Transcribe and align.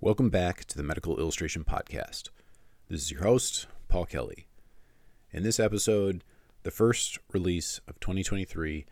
Welcome 0.00 0.30
back 0.30 0.64
to 0.66 0.76
the 0.76 0.84
Medical 0.84 1.18
Illustration 1.18 1.64
Podcast. 1.64 2.28
This 2.88 3.02
is 3.02 3.10
your 3.10 3.24
host, 3.24 3.66
Paul 3.88 4.06
Kelly. 4.06 4.46
In 5.32 5.42
this 5.42 5.58
episode, 5.58 6.22
the 6.62 6.70
first 6.70 7.18
release 7.32 7.80
of 7.88 7.98
2023, 7.98 8.86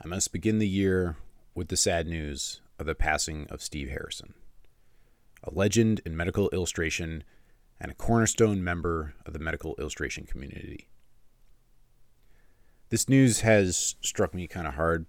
I 0.00 0.06
must 0.06 0.32
begin 0.32 0.60
the 0.60 0.68
year 0.68 1.16
with 1.56 1.66
the 1.66 1.76
sad 1.76 2.06
news 2.06 2.60
of 2.78 2.86
the 2.86 2.94
passing 2.94 3.48
of 3.50 3.60
Steve 3.60 3.88
Harrison, 3.88 4.34
a 5.42 5.50
legend 5.52 6.02
in 6.06 6.16
medical 6.16 6.48
illustration 6.50 7.24
and 7.80 7.90
a 7.90 7.96
cornerstone 7.96 8.62
member 8.62 9.14
of 9.26 9.32
the 9.32 9.40
medical 9.40 9.74
illustration 9.76 10.22
community. 10.22 10.86
This 12.90 13.08
news 13.08 13.40
has 13.40 13.96
struck 14.02 14.32
me 14.34 14.46
kind 14.46 14.68
of 14.68 14.74
hard 14.74 15.08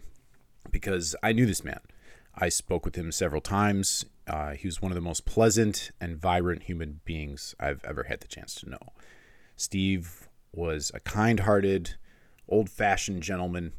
because 0.71 1.15
I 1.21 1.33
knew 1.33 1.45
this 1.45 1.63
man. 1.63 1.81
I 2.33 2.49
spoke 2.49 2.83
with 2.83 2.95
him 2.95 3.11
several 3.11 3.41
times. 3.41 4.05
Uh, 4.29 4.51
he 4.51 4.67
was 4.67 4.81
one 4.81 4.91
of 4.91 4.95
the 4.95 5.01
most 5.01 5.25
pleasant 5.25 5.91
and 5.99 6.17
vibrant 6.17 6.63
human 6.63 7.01
beings 7.03 7.55
I've 7.59 7.83
ever 7.83 8.03
had 8.03 8.21
the 8.21 8.27
chance 8.27 8.53
to 8.55 8.69
know. 8.69 8.93
Steve 9.55 10.29
was 10.53 10.91
a 10.93 10.99
kind 10.99 11.41
hearted, 11.41 11.95
old 12.47 12.69
fashioned 12.69 13.23
gentleman. 13.23 13.73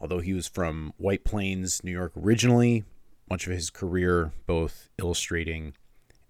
Although 0.00 0.20
he 0.20 0.32
was 0.32 0.46
from 0.46 0.92
White 0.98 1.24
Plains, 1.24 1.82
New 1.82 1.92
York 1.92 2.12
originally, 2.16 2.84
much 3.30 3.46
of 3.46 3.52
his 3.52 3.70
career 3.70 4.32
both 4.46 4.90
illustrating 4.98 5.74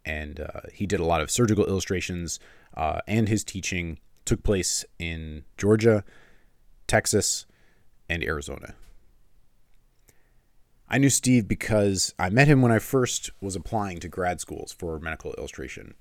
and 0.04 0.40
uh, 0.40 0.60
he 0.72 0.86
did 0.86 1.00
a 1.00 1.04
lot 1.04 1.20
of 1.20 1.30
surgical 1.30 1.64
illustrations, 1.66 2.40
uh, 2.76 3.00
and 3.06 3.28
his 3.28 3.44
teaching 3.44 3.98
took 4.24 4.42
place 4.42 4.84
in 4.98 5.44
Georgia, 5.56 6.04
Texas, 6.86 7.46
and 8.08 8.24
Arizona. 8.24 8.74
I 10.92 10.98
knew 10.98 11.08
Steve 11.08 11.48
because 11.48 12.14
I 12.18 12.28
met 12.28 12.48
him 12.48 12.60
when 12.60 12.70
I 12.70 12.78
first 12.78 13.30
was 13.40 13.56
applying 13.56 13.98
to 14.00 14.10
grad 14.10 14.42
schools 14.42 14.72
for 14.72 14.98
medical 14.98 15.32
illustration. 15.38 15.94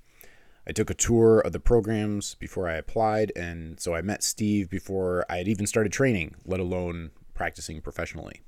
I 0.66 0.72
took 0.72 0.90
a 0.90 0.94
tour 0.94 1.40
of 1.40 1.52
the 1.52 1.58
programs 1.58 2.34
before 2.34 2.68
I 2.68 2.74
applied, 2.74 3.32
and 3.34 3.80
so 3.80 3.94
I 3.94 4.02
met 4.02 4.22
Steve 4.22 4.68
before 4.68 5.24
I 5.30 5.38
had 5.38 5.48
even 5.48 5.66
started 5.66 5.92
training, 5.92 6.34
let 6.44 6.60
alone 6.60 7.10
practicing 7.32 7.80
professionally. 7.80 8.42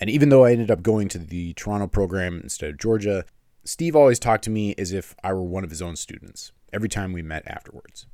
And 0.00 0.08
even 0.08 0.30
though 0.30 0.46
I 0.46 0.52
ended 0.52 0.70
up 0.70 0.82
going 0.82 1.08
to 1.10 1.18
the 1.18 1.52
Toronto 1.52 1.86
program 1.86 2.40
instead 2.42 2.70
of 2.70 2.78
Georgia, 2.78 3.26
Steve 3.64 3.94
always 3.94 4.18
talked 4.18 4.44
to 4.44 4.50
me 4.50 4.74
as 4.78 4.90
if 4.90 5.14
I 5.22 5.34
were 5.34 5.42
one 5.42 5.64
of 5.64 5.70
his 5.70 5.82
own 5.82 5.96
students 5.96 6.52
every 6.72 6.88
time 6.88 7.12
we 7.12 7.20
met 7.20 7.46
afterwards. 7.46 8.06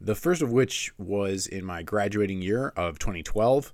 The 0.00 0.14
first 0.14 0.40
of 0.40 0.50
which 0.50 0.92
was 0.96 1.46
in 1.46 1.62
my 1.62 1.82
graduating 1.82 2.40
year 2.40 2.72
of 2.74 2.98
2012 2.98 3.70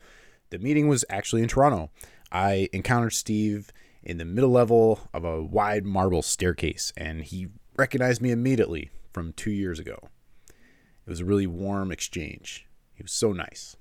the 0.50 0.58
meeting 0.58 0.88
was 0.88 1.04
actually 1.08 1.42
in 1.42 1.48
Toronto. 1.48 1.90
I 2.30 2.68
encountered 2.72 3.12
Steve 3.12 3.72
in 4.02 4.18
the 4.18 4.24
middle 4.24 4.50
level 4.50 5.08
of 5.12 5.24
a 5.24 5.42
wide 5.42 5.84
marble 5.84 6.22
staircase, 6.22 6.92
and 6.96 7.22
he 7.22 7.48
recognized 7.76 8.20
me 8.20 8.30
immediately 8.30 8.90
from 9.12 9.32
two 9.32 9.50
years 9.50 9.78
ago. 9.78 10.08
It 10.48 11.10
was 11.10 11.20
a 11.20 11.24
really 11.24 11.46
warm 11.46 11.90
exchange. 11.90 12.66
He 12.94 13.02
was 13.02 13.12
so 13.12 13.32
nice. 13.32 13.76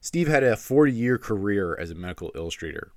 Steve 0.00 0.28
had 0.28 0.42
a 0.42 0.56
40 0.56 0.92
year 0.92 1.18
career 1.18 1.76
as 1.78 1.90
a 1.90 1.94
medical 1.94 2.32
illustrator, 2.34 2.92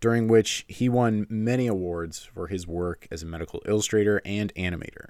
during 0.00 0.26
which 0.26 0.64
he 0.68 0.88
won 0.88 1.26
many 1.30 1.66
awards 1.66 2.24
for 2.24 2.48
his 2.48 2.66
work 2.66 3.06
as 3.10 3.22
a 3.22 3.26
medical 3.26 3.62
illustrator 3.66 4.20
and 4.24 4.52
animator. 4.54 5.08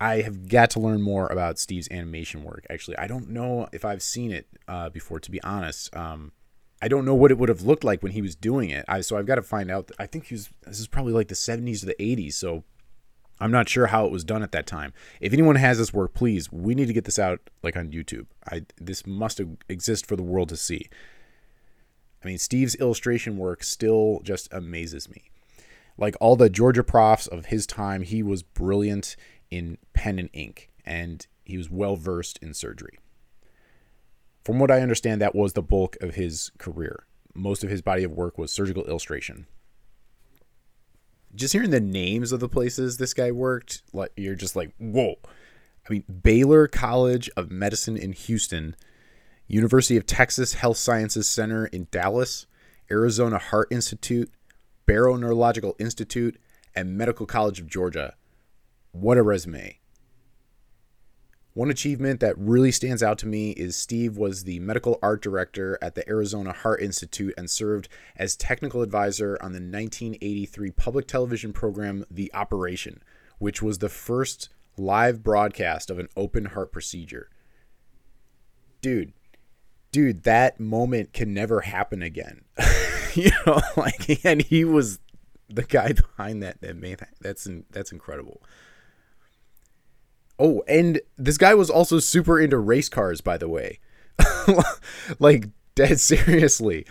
I 0.00 0.22
have 0.22 0.48
got 0.48 0.70
to 0.70 0.80
learn 0.80 1.02
more 1.02 1.28
about 1.28 1.58
Steve's 1.58 1.88
animation 1.90 2.42
work. 2.42 2.66
Actually, 2.68 2.98
I 2.98 3.06
don't 3.06 3.30
know 3.30 3.68
if 3.72 3.84
I've 3.84 4.02
seen 4.02 4.32
it 4.32 4.46
uh, 4.66 4.90
before, 4.90 5.20
to 5.20 5.30
be 5.30 5.42
honest. 5.42 5.94
Um, 5.96 6.32
I 6.82 6.88
don't 6.88 7.04
know 7.04 7.14
what 7.14 7.30
it 7.30 7.38
would 7.38 7.48
have 7.48 7.62
looked 7.62 7.84
like 7.84 8.02
when 8.02 8.12
he 8.12 8.20
was 8.20 8.34
doing 8.34 8.70
it. 8.70 8.84
I, 8.88 9.00
so 9.00 9.16
I've 9.16 9.26
got 9.26 9.36
to 9.36 9.42
find 9.42 9.70
out. 9.70 9.90
I 9.98 10.06
think 10.06 10.26
he 10.26 10.34
was. 10.34 10.50
This 10.66 10.80
is 10.80 10.88
probably 10.88 11.12
like 11.12 11.28
the 11.28 11.34
70s 11.34 11.82
or 11.82 11.86
the 11.86 11.96
80s. 11.98 12.34
So 12.34 12.64
I'm 13.40 13.50
not 13.50 13.68
sure 13.68 13.86
how 13.86 14.04
it 14.06 14.12
was 14.12 14.24
done 14.24 14.42
at 14.42 14.52
that 14.52 14.66
time. 14.66 14.92
If 15.20 15.32
anyone 15.32 15.56
has 15.56 15.78
this 15.78 15.94
work, 15.94 16.14
please, 16.14 16.52
we 16.52 16.74
need 16.74 16.86
to 16.86 16.92
get 16.92 17.04
this 17.04 17.18
out 17.18 17.40
like 17.62 17.76
on 17.76 17.90
YouTube. 17.90 18.26
I 18.50 18.66
this 18.76 19.06
must 19.06 19.40
exist 19.68 20.06
for 20.06 20.16
the 20.16 20.22
world 20.22 20.48
to 20.50 20.56
see. 20.56 20.88
I 22.22 22.26
mean, 22.26 22.38
Steve's 22.38 22.74
illustration 22.76 23.36
work 23.36 23.62
still 23.62 24.20
just 24.22 24.52
amazes 24.52 25.08
me. 25.08 25.30
Like 25.96 26.16
all 26.20 26.36
the 26.36 26.50
Georgia 26.50 26.82
profs 26.82 27.26
of 27.26 27.46
his 27.46 27.66
time, 27.66 28.02
he 28.02 28.22
was 28.22 28.42
brilliant 28.42 29.14
in 29.50 29.78
pen 29.92 30.18
and 30.18 30.30
ink, 30.32 30.70
and 30.84 31.26
he 31.44 31.56
was 31.56 31.70
well 31.70 31.96
versed 31.96 32.38
in 32.42 32.54
surgery. 32.54 32.98
From 34.44 34.58
what 34.58 34.70
I 34.70 34.80
understand, 34.80 35.20
that 35.20 35.34
was 35.34 35.54
the 35.54 35.62
bulk 35.62 35.96
of 36.00 36.14
his 36.14 36.50
career. 36.58 37.06
Most 37.34 37.64
of 37.64 37.70
his 37.70 37.82
body 37.82 38.04
of 38.04 38.12
work 38.12 38.38
was 38.38 38.52
surgical 38.52 38.84
illustration. 38.84 39.46
Just 41.34 41.52
hearing 41.52 41.70
the 41.70 41.80
names 41.80 42.30
of 42.30 42.40
the 42.40 42.48
places 42.48 42.96
this 42.96 43.14
guy 43.14 43.32
worked, 43.32 43.82
like 43.92 44.12
you're 44.16 44.34
just 44.34 44.54
like, 44.54 44.72
whoa. 44.78 45.16
I 45.88 45.92
mean, 45.92 46.04
Baylor 46.22 46.68
College 46.68 47.28
of 47.36 47.50
Medicine 47.50 47.96
in 47.96 48.12
Houston, 48.12 48.76
University 49.46 49.96
of 49.96 50.06
Texas 50.06 50.54
Health 50.54 50.76
Sciences 50.76 51.28
Center 51.28 51.66
in 51.66 51.88
Dallas, 51.90 52.46
Arizona 52.90 53.38
Heart 53.38 53.68
Institute, 53.70 54.30
Barrow 54.86 55.16
Neurological 55.16 55.74
Institute, 55.78 56.38
and 56.74 56.96
Medical 56.96 57.26
College 57.26 57.60
of 57.60 57.66
Georgia. 57.66 58.14
What 58.94 59.18
a 59.18 59.24
resume. 59.24 59.80
One 61.52 61.68
achievement 61.68 62.20
that 62.20 62.38
really 62.38 62.70
stands 62.70 63.02
out 63.02 63.18
to 63.18 63.26
me 63.26 63.50
is 63.50 63.74
Steve 63.74 64.16
was 64.16 64.44
the 64.44 64.60
medical 64.60 65.00
art 65.02 65.20
director 65.20 65.76
at 65.82 65.96
the 65.96 66.08
Arizona 66.08 66.52
Heart 66.52 66.80
Institute 66.80 67.34
and 67.36 67.50
served 67.50 67.88
as 68.14 68.36
technical 68.36 68.82
advisor 68.82 69.36
on 69.40 69.50
the 69.50 69.58
1983 69.58 70.70
public 70.70 71.08
television 71.08 71.52
program 71.52 72.04
The 72.08 72.32
Operation, 72.34 73.02
which 73.38 73.60
was 73.60 73.78
the 73.78 73.88
first 73.88 74.48
live 74.76 75.24
broadcast 75.24 75.90
of 75.90 75.98
an 75.98 76.08
open 76.16 76.44
heart 76.44 76.70
procedure. 76.70 77.30
Dude, 78.80 79.12
dude, 79.90 80.22
that 80.22 80.60
moment 80.60 81.12
can 81.12 81.34
never 81.34 81.62
happen 81.62 82.00
again. 82.00 82.42
you 83.14 83.32
know, 83.44 83.60
like 83.76 84.24
and 84.24 84.40
he 84.40 84.64
was 84.64 85.00
the 85.48 85.64
guy 85.64 85.92
behind 85.92 86.44
that 86.44 86.60
that 86.60 86.76
made 86.76 86.98
that. 86.98 87.14
That's 87.20 87.48
that's 87.72 87.90
incredible. 87.90 88.40
Oh, 90.38 90.62
and 90.66 91.00
this 91.16 91.38
guy 91.38 91.54
was 91.54 91.70
also 91.70 91.98
super 91.98 92.40
into 92.40 92.58
race 92.58 92.88
cars, 92.88 93.20
by 93.20 93.38
the 93.38 93.48
way. 93.48 93.78
like 95.18 95.48
dead 95.74 96.00
seriously. 96.00 96.86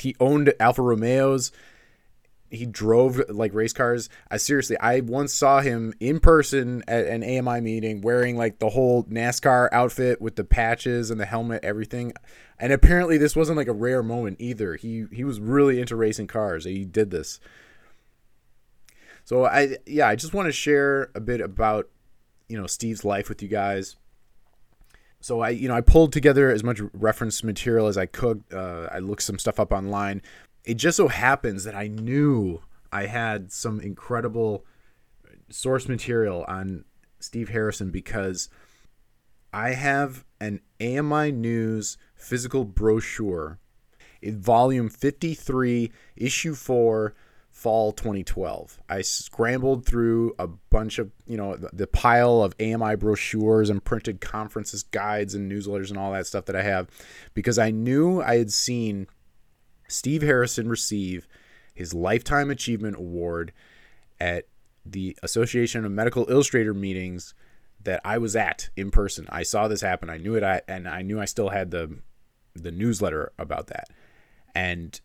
He 0.00 0.14
owned 0.20 0.54
Alfa 0.60 0.82
Romeos. 0.82 1.52
He 2.50 2.66
drove 2.66 3.20
like 3.28 3.52
race 3.52 3.72
cars. 3.72 4.08
I 4.30 4.36
seriously, 4.36 4.78
I 4.78 5.00
once 5.00 5.34
saw 5.34 5.60
him 5.60 5.92
in 5.98 6.20
person 6.20 6.84
at 6.86 7.06
an 7.06 7.24
AMI 7.24 7.60
meeting 7.60 8.00
wearing 8.00 8.36
like 8.36 8.60
the 8.60 8.70
whole 8.70 9.04
NASCAR 9.04 9.68
outfit 9.72 10.20
with 10.20 10.36
the 10.36 10.44
patches 10.44 11.10
and 11.10 11.20
the 11.20 11.26
helmet, 11.26 11.64
everything. 11.64 12.12
And 12.58 12.72
apparently, 12.72 13.18
this 13.18 13.34
wasn't 13.34 13.56
like 13.56 13.66
a 13.66 13.72
rare 13.72 14.04
moment 14.04 14.36
either. 14.38 14.76
He 14.76 15.06
he 15.12 15.24
was 15.24 15.40
really 15.40 15.80
into 15.80 15.96
racing 15.96 16.28
cars. 16.28 16.64
He 16.64 16.84
did 16.84 17.10
this. 17.10 17.40
So 19.24 19.46
I 19.46 19.78
yeah, 19.86 20.06
I 20.06 20.14
just 20.14 20.34
want 20.34 20.46
to 20.46 20.52
share 20.52 21.10
a 21.16 21.20
bit 21.20 21.40
about 21.40 21.88
you 22.48 22.60
know 22.60 22.66
Steve's 22.66 23.04
life 23.04 23.28
with 23.28 23.42
you 23.42 23.48
guys. 23.48 23.96
So 25.20 25.40
I 25.40 25.50
you 25.50 25.68
know 25.68 25.74
I 25.74 25.80
pulled 25.80 26.12
together 26.12 26.50
as 26.50 26.62
much 26.62 26.80
reference 26.92 27.42
material 27.42 27.86
as 27.86 27.96
I 27.96 28.06
could. 28.06 28.44
Uh, 28.52 28.88
I 28.92 28.98
looked 28.98 29.22
some 29.22 29.38
stuff 29.38 29.58
up 29.58 29.72
online. 29.72 30.22
It 30.64 30.74
just 30.74 30.96
so 30.96 31.08
happens 31.08 31.64
that 31.64 31.74
I 31.74 31.88
knew 31.88 32.62
I 32.92 33.06
had 33.06 33.52
some 33.52 33.80
incredible 33.80 34.64
source 35.50 35.88
material 35.88 36.44
on 36.48 36.84
Steve 37.20 37.50
Harrison 37.50 37.90
because 37.90 38.48
I 39.52 39.70
have 39.70 40.24
an 40.40 40.60
AMI 40.80 41.32
News 41.32 41.96
physical 42.14 42.64
brochure 42.64 43.58
in 44.20 44.40
volume 44.40 44.88
53, 44.88 45.92
issue 46.16 46.54
4, 46.54 47.14
fall 47.54 47.92
2012. 47.92 48.80
I 48.88 49.00
scrambled 49.00 49.86
through 49.86 50.34
a 50.40 50.48
bunch 50.48 50.98
of, 50.98 51.12
you 51.24 51.36
know, 51.36 51.56
the, 51.56 51.70
the, 51.72 51.86
pile 51.86 52.42
of 52.42 52.52
AMI 52.60 52.96
brochures 52.96 53.70
and 53.70 53.82
printed 53.82 54.20
conferences, 54.20 54.82
guides, 54.82 55.36
and 55.36 55.50
newsletters 55.50 55.88
and 55.88 55.96
all 55.96 56.12
that 56.12 56.26
stuff 56.26 56.46
that 56.46 56.56
I 56.56 56.62
have 56.62 56.88
because 57.32 57.56
I 57.56 57.70
knew 57.70 58.20
I 58.20 58.38
had 58.38 58.52
seen 58.52 59.06
Steve 59.86 60.22
Harrison 60.22 60.68
receive 60.68 61.28
his 61.72 61.94
Lifetime 61.94 62.50
Achievement 62.50 62.96
Award 62.96 63.52
at 64.18 64.48
the 64.84 65.16
Association 65.22 65.84
of 65.84 65.92
Medical 65.92 66.28
Illustrator 66.28 66.74
meetings 66.74 67.34
that 67.84 68.00
I 68.04 68.18
was 68.18 68.34
at 68.34 68.68
in 68.76 68.90
person. 68.90 69.28
I 69.30 69.44
saw 69.44 69.68
this 69.68 69.80
happen. 69.80 70.10
I 70.10 70.16
knew 70.16 70.34
it 70.34 70.42
I, 70.42 70.62
and 70.66 70.88
I 70.88 71.02
knew 71.02 71.20
I 71.20 71.24
still 71.24 71.50
had 71.50 71.70
the 71.70 71.98
the 72.56 72.72
newsletter 72.72 73.32
about 73.38 73.68
that. 73.68 73.88
And 74.56 75.00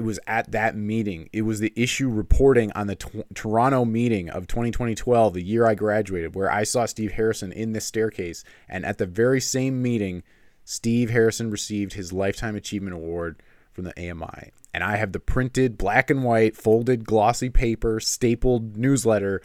it 0.00 0.04
was 0.04 0.18
at 0.26 0.52
that 0.52 0.74
meeting. 0.74 1.28
It 1.30 1.42
was 1.42 1.60
the 1.60 1.74
issue 1.76 2.08
reporting 2.08 2.72
on 2.72 2.86
the 2.86 2.96
t- 2.96 3.22
Toronto 3.34 3.84
meeting 3.84 4.30
of 4.30 4.46
2012, 4.46 5.34
the 5.34 5.42
year 5.42 5.66
I 5.66 5.74
graduated, 5.74 6.34
where 6.34 6.50
I 6.50 6.64
saw 6.64 6.86
Steve 6.86 7.12
Harrison 7.12 7.52
in 7.52 7.72
this 7.72 7.84
staircase. 7.84 8.42
And 8.66 8.86
at 8.86 8.96
the 8.96 9.04
very 9.04 9.42
same 9.42 9.82
meeting, 9.82 10.22
Steve 10.64 11.10
Harrison 11.10 11.50
received 11.50 11.92
his 11.92 12.14
Lifetime 12.14 12.56
Achievement 12.56 12.94
Award 12.94 13.42
from 13.72 13.84
the 13.84 13.92
AMI. 13.98 14.52
And 14.72 14.82
I 14.82 14.96
have 14.96 15.12
the 15.12 15.20
printed 15.20 15.76
black 15.76 16.08
and 16.08 16.24
white, 16.24 16.56
folded, 16.56 17.04
glossy 17.04 17.50
paper, 17.50 18.00
stapled 18.00 18.78
newsletter 18.78 19.42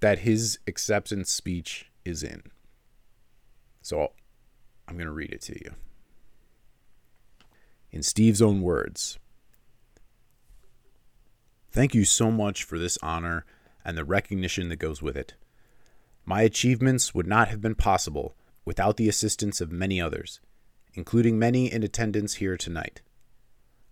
that 0.00 0.20
his 0.20 0.58
acceptance 0.66 1.30
speech 1.30 1.90
is 2.06 2.22
in. 2.22 2.44
So 3.82 4.12
I'm 4.88 4.94
going 4.94 5.04
to 5.04 5.12
read 5.12 5.32
it 5.34 5.42
to 5.42 5.52
you. 5.52 5.74
In 7.90 8.02
Steve's 8.02 8.40
own 8.40 8.62
words 8.62 9.18
Thank 11.78 11.94
you 11.94 12.04
so 12.04 12.32
much 12.32 12.64
for 12.64 12.76
this 12.76 12.98
honor 13.04 13.44
and 13.84 13.96
the 13.96 14.04
recognition 14.04 14.68
that 14.68 14.80
goes 14.80 15.00
with 15.00 15.16
it. 15.16 15.34
My 16.24 16.42
achievements 16.42 17.14
would 17.14 17.28
not 17.28 17.46
have 17.50 17.60
been 17.60 17.76
possible 17.76 18.34
without 18.64 18.96
the 18.96 19.08
assistance 19.08 19.60
of 19.60 19.70
many 19.70 20.00
others, 20.00 20.40
including 20.94 21.38
many 21.38 21.72
in 21.72 21.84
attendance 21.84 22.34
here 22.34 22.56
tonight. 22.56 23.00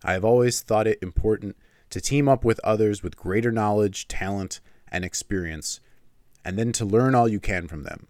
I 0.03 0.15
have 0.15 0.25
always 0.25 0.63
thought 0.63 0.89
it 0.89 0.99
important 1.01 1.57
to 1.91 2.01
team 2.01 2.29
up 2.29 2.45
with 2.45 2.59
others 2.65 3.05
with 3.05 3.15
greater 3.15 3.53
knowledge, 3.53 4.09
talent, 4.09 4.59
and 4.89 5.05
experience, 5.05 5.79
and 6.45 6.59
then 6.59 6.73
to 6.73 6.85
learn 6.85 7.15
all 7.15 7.29
you 7.29 7.39
can 7.39 7.69
from 7.69 7.85
them. 7.85 8.09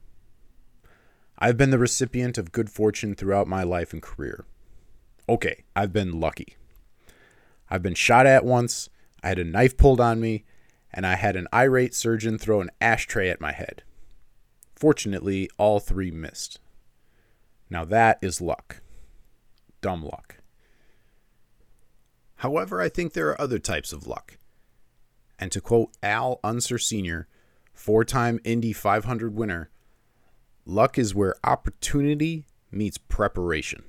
I 1.39 1.49
have 1.49 1.59
been 1.59 1.69
the 1.69 1.77
recipient 1.77 2.39
of 2.39 2.51
good 2.51 2.71
fortune 2.71 3.15
throughout 3.15 3.47
my 3.47 3.63
life 3.63 3.93
and 3.93 4.01
career. 4.01 4.47
Okay, 5.29 5.65
I've 5.77 5.93
been 5.93 6.19
lucky. 6.19 6.57
I've 7.69 7.83
been 7.83 7.95
shot 7.95 8.25
at 8.25 8.43
once, 8.43 8.89
I 9.27 9.31
had 9.31 9.41
a 9.41 9.45
knife 9.45 9.77
pulled 9.77 10.01
on 10.01 10.21
me, 10.21 10.45
and 10.93 11.05
I 11.05 11.17
had 11.17 11.35
an 11.35 11.49
irate 11.53 11.97
surgeon 11.97 12.39
throw 12.39 12.61
an 12.61 12.71
ashtray 12.81 13.29
at 13.29 13.41
my 13.41 13.51
head. 13.51 13.83
Fortunately, 14.77 15.51
all 15.59 15.81
three 15.81 16.13
missed. 16.13 16.61
Now 17.69 17.85
that 17.87 18.21
is 18.23 18.41
luck. 18.41 18.83
Dumb 19.81 20.05
luck. 20.05 20.37
However, 22.37 22.81
I 22.81 22.89
think 22.89 23.15
there 23.15 23.29
are 23.31 23.41
other 23.41 23.59
types 23.59 23.93
of 23.93 24.07
luck. 24.07 24.39
And 25.41 25.51
to 25.51 25.61
quote 25.61 25.91
Al 26.05 26.39
Unser 26.45 26.79
Sr., 26.79 27.27
four 27.75 28.05
time 28.05 28.39
Indy 28.45 28.73
500 28.73 29.35
winner, 29.35 29.71
luck 30.65 30.99
is 30.99 31.17
where 31.17 31.35
opportunity 31.43 32.47
meets 32.71 32.97
preparation. 32.97 33.83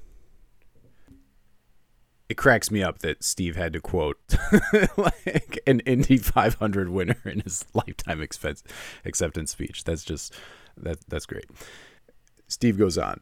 It 2.30 2.36
cracks 2.36 2.70
me 2.70 2.84
up 2.84 3.00
that 3.00 3.24
Steve 3.24 3.56
had 3.56 3.74
to 3.74 3.80
quote 3.80 4.20
like 4.98 5.60
an 5.66 5.80
Indy 5.82 6.18
500 6.18 6.90
winner 6.90 7.22
in 7.24 7.40
his 7.40 7.66
lifetime 7.74 8.22
expense, 8.22 8.64
acceptance 9.06 9.52
speech. 9.52 9.86
That's 9.86 10.04
just 10.04 10.34
that 10.76 11.00
that's 11.08 11.26
great. 11.26 11.46
Steve 12.48 12.78
goes 12.78 12.98
on. 12.98 13.22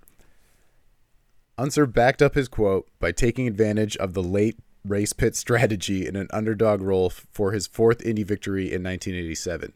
Unser 1.57 1.85
backed 1.85 2.21
up 2.21 2.35
his 2.35 2.47
quote 2.47 2.87
by 2.99 3.11
taking 3.11 3.47
advantage 3.47 3.95
of 3.97 4.13
the 4.13 4.23
late 4.23 4.57
race 4.83 5.13
pit 5.13 5.35
strategy 5.35 6.05
in 6.07 6.15
an 6.15 6.27
underdog 6.31 6.81
role 6.81 7.09
for 7.09 7.51
his 7.51 7.67
fourth 7.67 8.01
Indy 8.03 8.23
victory 8.23 8.65
in 8.65 8.83
1987. 8.83 9.73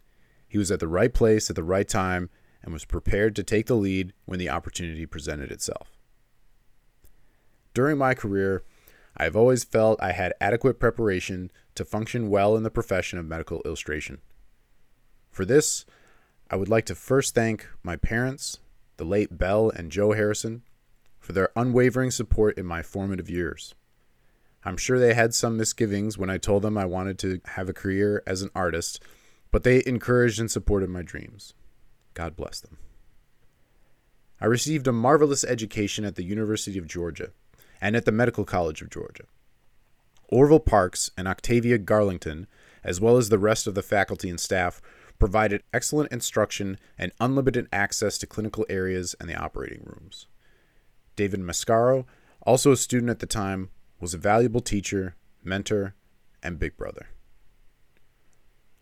He 0.47 0.57
was 0.57 0.71
at 0.71 0.79
the 0.79 0.87
right 0.87 1.13
place 1.13 1.49
at 1.49 1.55
the 1.55 1.63
right 1.63 1.87
time 1.87 2.29
and 2.63 2.73
was 2.73 2.85
prepared 2.85 3.35
to 3.35 3.43
take 3.43 3.67
the 3.67 3.75
lead 3.75 4.13
when 4.25 4.39
the 4.39 4.49
opportunity 4.49 5.05
presented 5.05 5.51
itself. 5.51 5.97
During 7.73 7.97
my 7.97 8.13
career, 8.13 8.63
I 9.19 9.25
have 9.25 9.36
always 9.36 9.66
felt 9.66 10.01
I 10.01 10.13
had 10.13 10.33
adequate 10.39 10.80
preparation 10.80 11.51
to 11.75 11.83
function 11.83 12.30
well 12.30 12.56
in 12.56 12.63
the 12.63 12.69
profession 12.71 13.19
of 13.19 13.25
medical 13.25 13.62
illustration. 13.66 14.19
For 15.30 15.44
this, 15.44 15.86
I 16.50 16.56
would 16.56 16.69
like 16.69 16.86
to 16.86 16.95
first 16.95 17.36
thank 17.36 17.68
my 17.83 17.98
parents, 17.98 18.60
the 18.95 19.04
late 19.04 19.38
Belle 19.38 19.71
and 19.71 19.92
Joe 19.92 20.13
Harrison, 20.13 20.63
for 21.19 21.33
their 21.33 21.50
unwavering 21.56 22.12
support 22.12 22.57
in 22.57 22.66
my 22.66 22.81
formative 22.81 23.30
years. 23.30 23.75
I'm 24.63 24.77
sure 24.77 24.98
they 24.98 25.13
had 25.13 25.33
some 25.33 25.57
misgivings 25.57 26.18
when 26.18 26.30
I 26.30 26.38
told 26.38 26.63
them 26.63 26.77
I 26.77 26.86
wanted 26.86 27.19
to 27.19 27.42
have 27.45 27.68
a 27.68 27.74
career 27.74 28.24
as 28.25 28.42
an 28.42 28.51
artist, 28.56 29.04
but 29.51 29.63
they 29.63 29.83
encouraged 29.86 30.39
and 30.39 30.50
supported 30.50 30.89
my 30.89 31.01
dreams. 31.01 31.54
God 32.13 32.38
bless 32.38 32.62
them. 32.62 32.77
I 34.39 34.45
received 34.45 34.88
a 34.88 34.94
marvelous 34.94 35.44
education 35.44 36.06
at 36.06 36.16
the 36.16 36.24
University 36.24 36.80
of 36.80 36.88
Georgia 36.88 37.31
and 37.81 37.95
at 37.95 38.05
the 38.05 38.11
Medical 38.11 38.45
College 38.45 38.81
of 38.81 38.89
Georgia. 38.89 39.23
Orville 40.29 40.59
Parks 40.59 41.09
and 41.17 41.27
Octavia 41.27 41.79
Garlington, 41.79 42.45
as 42.83 43.01
well 43.01 43.17
as 43.17 43.29
the 43.29 43.39
rest 43.39 43.67
of 43.67 43.75
the 43.75 43.81
faculty 43.81 44.29
and 44.29 44.39
staff, 44.39 44.81
provided 45.17 45.63
excellent 45.73 46.11
instruction 46.11 46.77
and 46.97 47.11
unlimited 47.19 47.67
access 47.73 48.17
to 48.17 48.27
clinical 48.27 48.65
areas 48.69 49.15
and 49.19 49.29
the 49.29 49.35
operating 49.35 49.83
rooms. 49.83 50.27
David 51.15 51.41
Mascaro, 51.41 52.05
also 52.41 52.71
a 52.71 52.77
student 52.77 53.09
at 53.09 53.19
the 53.19 53.25
time, 53.25 53.69
was 53.99 54.13
a 54.13 54.17
valuable 54.17 54.61
teacher, 54.61 55.15
mentor, 55.43 55.93
and 56.41 56.57
big 56.57 56.77
brother. 56.77 57.09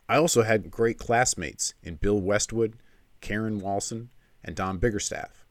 I 0.08 0.18
also 0.18 0.44
had 0.44 0.72
great 0.72 0.98
classmates 0.98 1.74
in 1.82 1.96
Bill 1.96 2.20
Westwood, 2.20 2.78
Karen 3.20 3.60
Walson, 3.60 4.08
and 4.44 4.56
Don 4.56 4.80
Biggerstaff. 4.80 5.44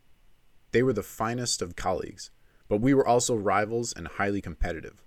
They 0.70 0.82
were 0.82 0.92
the 0.92 1.02
finest 1.02 1.60
of 1.60 1.76
colleagues, 1.76 2.30
but 2.68 2.80
we 2.80 2.94
were 2.94 3.06
also 3.06 3.34
rivals 3.34 3.92
and 3.92 4.08
highly 4.08 4.40
competitive. 4.40 5.02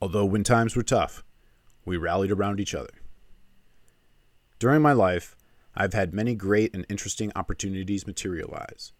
Although 0.00 0.24
when 0.24 0.44
times 0.44 0.76
were 0.76 0.82
tough, 0.82 1.22
we 1.84 1.96
rallied 1.96 2.30
around 2.30 2.60
each 2.60 2.74
other. 2.74 2.92
During 4.58 4.82
my 4.82 4.92
life, 4.92 5.36
I've 5.74 5.94
had 5.94 6.12
many 6.12 6.34
great 6.34 6.74
and 6.74 6.86
interesting 6.88 7.32
opportunities 7.34 8.06
materialize. 8.06 8.92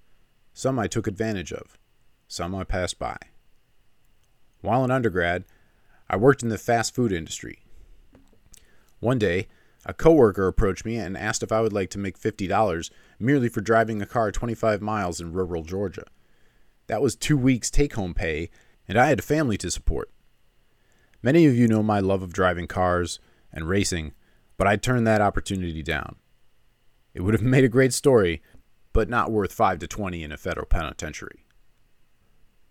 Some 0.54 0.78
I 0.78 0.86
took 0.86 1.06
advantage 1.06 1.52
of, 1.52 1.78
some 2.28 2.54
I 2.54 2.64
passed 2.64 2.98
by. 2.98 3.16
While 4.60 4.84
an 4.84 4.90
undergrad, 4.90 5.44
I 6.08 6.16
worked 6.16 6.42
in 6.42 6.48
the 6.48 6.58
fast 6.58 6.94
food 6.94 7.12
industry. 7.12 7.64
One 9.00 9.18
day, 9.18 9.48
a 9.84 9.92
coworker 9.92 10.46
approached 10.46 10.84
me 10.84 10.96
and 10.96 11.16
asked 11.16 11.42
if 11.42 11.50
I 11.50 11.60
would 11.60 11.72
like 11.72 11.90
to 11.90 11.98
make 11.98 12.18
$50 12.18 12.90
merely 13.18 13.48
for 13.48 13.60
driving 13.60 14.00
a 14.00 14.06
car 14.06 14.30
25 14.30 14.80
miles 14.80 15.20
in 15.20 15.32
rural 15.32 15.62
Georgia. 15.62 16.04
That 16.86 17.02
was 17.02 17.16
two 17.16 17.36
weeks 17.36 17.70
take 17.70 17.94
home 17.94 18.14
pay, 18.14 18.50
and 18.88 18.98
I 18.98 19.08
had 19.08 19.20
a 19.20 19.22
family 19.22 19.56
to 19.58 19.70
support. 19.70 20.10
Many 21.22 21.46
of 21.46 21.54
you 21.54 21.68
know 21.68 21.82
my 21.82 22.00
love 22.00 22.22
of 22.22 22.32
driving 22.32 22.66
cars 22.66 23.20
and 23.52 23.68
racing, 23.68 24.12
but 24.56 24.66
I 24.66 24.76
turned 24.76 25.06
that 25.06 25.20
opportunity 25.20 25.82
down. 25.82 26.16
It 27.14 27.22
would 27.22 27.34
have 27.34 27.42
made 27.42 27.64
a 27.64 27.68
great 27.68 27.92
story, 27.92 28.42
but 28.92 29.08
not 29.08 29.30
worth 29.30 29.52
5 29.52 29.78
to 29.80 29.86
20 29.86 30.22
in 30.22 30.32
a 30.32 30.36
federal 30.36 30.66
penitentiary. 30.66 31.44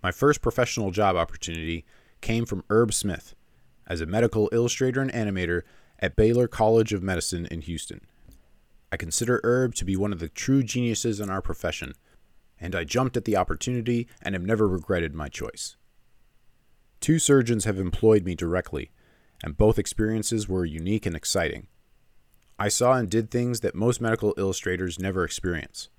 My 0.03 0.11
first 0.11 0.41
professional 0.41 0.91
job 0.91 1.15
opportunity 1.15 1.85
came 2.21 2.45
from 2.45 2.63
Herb 2.69 2.93
Smith 2.93 3.35
as 3.87 4.01
a 4.01 4.05
medical 4.05 4.49
illustrator 4.51 5.01
and 5.01 5.11
animator 5.11 5.61
at 5.99 6.15
Baylor 6.15 6.47
College 6.47 6.93
of 6.93 7.03
Medicine 7.03 7.45
in 7.47 7.61
Houston. 7.61 8.01
I 8.91 8.97
consider 8.97 9.39
Herb 9.43 9.75
to 9.75 9.85
be 9.85 9.95
one 9.95 10.11
of 10.11 10.19
the 10.19 10.27
true 10.27 10.63
geniuses 10.63 11.19
in 11.19 11.29
our 11.29 11.41
profession, 11.41 11.93
and 12.61 12.75
I 12.75 12.85
jumped 12.85 13.17
at 13.17 13.25
the 13.25 13.35
opportunity 13.35 14.07
and 14.21 14.35
have 14.35 14.45
never 14.45 14.67
regretted 14.67 15.13
my 15.13 15.27
choice. 15.27 15.75
Two 17.01 17.19
surgeons 17.19 17.65
have 17.65 17.79
employed 17.79 18.23
me 18.23 18.35
directly, 18.35 18.91
and 19.43 19.57
both 19.57 19.79
experiences 19.79 20.47
were 20.47 20.63
unique 20.63 21.05
and 21.05 21.15
exciting. 21.15 21.67
I 22.59 22.69
saw 22.69 22.93
and 22.93 23.09
did 23.09 23.31
things 23.31 23.61
that 23.61 23.75
most 23.75 23.99
medical 23.99 24.35
illustrators 24.37 24.99
never 24.99 25.25
experience. 25.25 25.89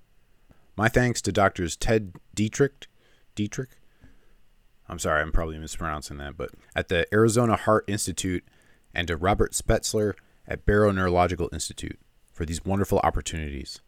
My 0.76 0.88
thanks 0.88 1.20
to 1.22 1.32
doctors 1.32 1.76
Ted 1.76 2.14
Diethrich, 2.34 2.86
Diethrich 3.36 3.74
I'm 4.88 4.98
sorry, 4.98 5.22
I'm 5.22 5.32
probably 5.32 5.58
mispronouncing 5.58 6.18
that, 6.18 6.36
but 6.36 6.50
at 6.76 6.88
the 6.88 7.06
Arizona 7.14 7.56
Heart 7.56 7.86
Institute 7.88 8.44
and 8.94 9.08
to 9.08 9.16
Robert 9.16 9.52
Spetzler 9.52 10.12
at 10.46 10.66
Barrow 10.66 10.92
Neurological 10.92 11.48
Institute 11.50 11.98
for 12.30 12.44
these 12.44 12.64
wonderful 12.64 12.98
opportunities. 12.98 13.80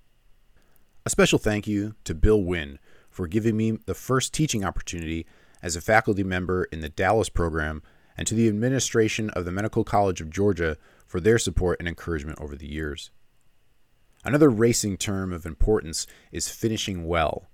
A 1.06 1.10
special 1.10 1.38
thank 1.38 1.66
you 1.66 1.96
to 2.04 2.14
Bill 2.14 2.42
Wynn 2.42 2.78
for 3.10 3.26
giving 3.26 3.58
me 3.58 3.72
the 3.72 3.92
first 3.92 4.32
teaching 4.32 4.64
opportunity 4.64 5.26
as 5.62 5.76
a 5.76 5.82
faculty 5.82 6.24
member 6.24 6.64
in 6.64 6.80
the 6.80 6.88
Dallas 6.88 7.28
program 7.28 7.82
and 8.16 8.26
to 8.26 8.34
the 8.34 8.48
administration 8.48 9.28
of 9.30 9.44
the 9.44 9.52
Medical 9.52 9.84
College 9.84 10.22
of 10.22 10.30
Georgia 10.30 10.78
for 11.06 11.20
their 11.20 11.38
support 11.38 11.78
and 11.78 11.86
encouragement 11.86 12.40
over 12.40 12.56
the 12.56 12.72
years. 12.72 13.10
Another 14.24 14.48
racing 14.48 14.96
term 14.96 15.30
of 15.30 15.44
importance 15.44 16.06
is 16.32 16.48
finishing 16.48 17.06
well. 17.06 17.50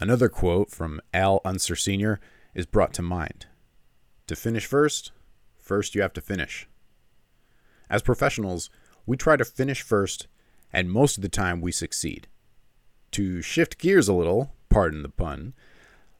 Another 0.00 0.28
quote 0.28 0.68
from 0.68 1.00
Al 1.14 1.40
Unser 1.44 1.76
Sr 1.76 2.18
is 2.56 2.66
brought 2.66 2.92
to 2.94 3.02
mind. 3.02 3.46
To 4.26 4.34
finish 4.34 4.66
first, 4.66 5.12
first 5.60 5.94
you 5.94 6.02
have 6.02 6.12
to 6.14 6.20
finish. 6.20 6.68
As 7.88 8.02
professionals, 8.02 8.68
we 9.06 9.16
try 9.16 9.36
to 9.36 9.44
finish 9.44 9.80
first, 9.80 10.26
and 10.72 10.90
most 10.90 11.18
of 11.18 11.22
the 11.22 11.28
time 11.28 11.60
we 11.60 11.70
succeed. 11.70 12.26
To 13.18 13.42
shift 13.42 13.78
gears 13.78 14.06
a 14.06 14.12
little, 14.12 14.52
pardon 14.68 15.02
the 15.02 15.08
pun, 15.08 15.52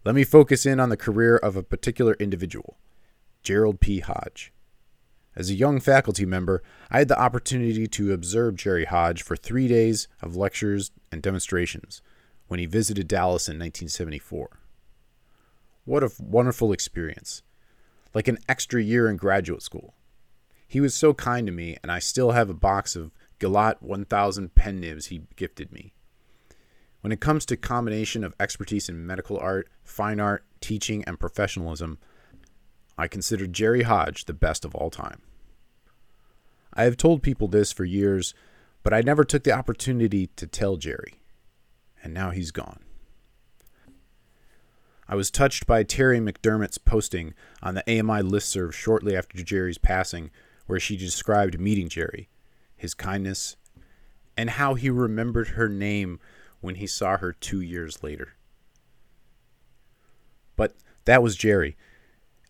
let 0.05 0.17
me 0.17 0.25
focus 0.25 0.67
in 0.67 0.81
on 0.81 0.89
the 0.89 0.97
career 0.97 1.37
of 1.37 1.55
a 1.55 1.63
particular 1.63 2.15
individual, 2.15 2.77
Gerald 3.45 3.79
P. 3.79 4.01
Hodge. 4.01 4.53
As 5.37 5.49
a 5.49 5.55
young 5.55 5.79
faculty 5.79 6.27
member, 6.27 6.61
I 6.91 6.99
had 6.99 7.07
the 7.07 7.17
opportunity 7.17 7.87
to 7.87 8.13
observe 8.13 8.57
Jerry 8.57 8.85
Hodge 8.85 9.23
for 9.23 9.37
three 9.37 9.69
days 9.69 10.09
of 10.21 10.35
lectures 10.35 10.91
and 11.13 11.23
demonstrations 11.23 12.03
when 12.49 12.59
he 12.59 12.67
visited 12.67 13.07
Dallas 13.07 13.47
in 13.47 13.61
1974. 13.61 14.59
What 15.85 16.03
a 16.03 16.11
wonderful 16.19 16.73
experience. 16.73 17.45
like 18.13 18.27
an 18.27 18.39
extra 18.49 18.83
year 18.83 19.09
in 19.09 19.17
graduate 19.17 19.63
school. 19.63 19.95
He 20.67 20.81
was 20.81 20.97
so 20.97 21.15
kind 21.15 21.47
to 21.47 21.53
me, 21.53 21.77
and 21.81 21.93
I 21.93 22.01
still 22.01 22.33
have 22.33 22.51
a 22.51 22.55
box 22.55 22.97
of 22.97 23.13
Gillott 23.39 23.83
1000 23.83 24.57
pen 24.57 24.81
nibs 24.81 25.07
he 25.07 25.23
gifted 25.37 25.71
me. 25.71 25.93
When 27.01 27.13
it 27.13 27.21
comes 27.21 27.47
to 27.47 27.57
combination 27.57 28.25
of 28.25 28.35
expertise 28.41 28.89
in 28.89 29.07
medical 29.07 29.39
art, 29.39 29.69
fine 29.85 30.19
art, 30.19 30.45
teaching, 30.61 31.05
and 31.05 31.21
professionalism, 31.21 31.99
I 32.97 33.07
consider 33.07 33.47
Jerry 33.47 33.83
Hodge 33.83 34.25
the 34.25 34.33
best 34.33 34.65
of 34.65 34.75
all 34.75 34.91
time. 34.91 35.23
I 36.75 36.85
have 36.85 36.97
told 36.97 37.23
people 37.23 37.49
this 37.49 37.73
for 37.73 37.85
years, 37.85 38.35
but 38.83 38.93
I 38.93 39.01
never 39.01 39.25
took 39.25 39.45
the 39.45 39.53
opportunity 39.53 40.29
to 40.37 40.47
tell 40.47 40.77
Jerry. 40.77 41.21
And 42.03 42.13
now 42.13 42.31
he's 42.31 42.51
gone. 42.51 42.81
I 45.09 45.15
was 45.15 45.31
touched 45.31 45.67
by 45.67 45.85
Terry 45.85 46.19
McDermott's 46.19 46.79
posting 46.79 47.33
on 47.63 47.75
the 47.75 47.85
AMI 47.89 48.23
listserv 48.23 48.73
shortly 48.73 49.17
after 49.17 49.43
Jerry's 49.43 49.79
passing, 49.79 50.31
where 50.67 50.79
she 50.79 50.97
described 50.97 51.59
meeting 51.59 51.89
Jerry, 51.89 52.29
his 52.77 52.93
kindness, 52.93 53.57
and 54.37 54.51
how 54.51 54.75
he 54.75 54.91
remembered 54.91 55.49
her 55.49 55.69
name 55.69 56.21
when 56.61 56.77
he 56.77 56.87
saw 56.87 57.17
her 57.19 57.33
two 57.33 57.61
years 57.61 58.03
later. 58.03 58.35
But 60.57 60.75
that 61.05 61.23
was 61.23 61.37
Jerry, 61.37 61.77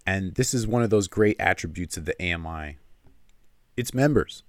and 0.06 0.34
this 0.34 0.54
is 0.54 0.66
one 0.66 0.82
of 0.82 0.90
those 0.90 1.08
great 1.08 1.36
attributes 1.38 1.96
of 1.96 2.04
the 2.04 2.20
AMI 2.22 2.78
its 3.78 3.94
members. 3.94 4.42